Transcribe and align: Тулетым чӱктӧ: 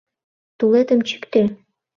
Тулетым 0.57 0.99
чӱктӧ: 1.07 1.41